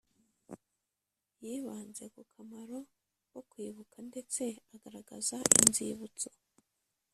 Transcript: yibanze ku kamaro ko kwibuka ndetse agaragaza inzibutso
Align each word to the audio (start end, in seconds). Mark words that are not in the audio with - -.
yibanze 1.43 2.03
ku 2.13 2.21
kamaro 2.33 2.77
ko 3.31 3.39
kwibuka 3.49 3.97
ndetse 4.09 4.43
agaragaza 4.73 5.37
inzibutso 5.61 6.29